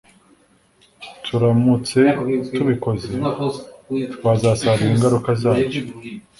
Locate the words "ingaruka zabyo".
4.95-5.79